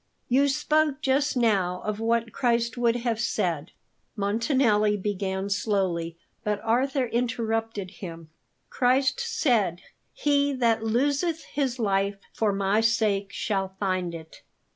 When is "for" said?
12.33-12.51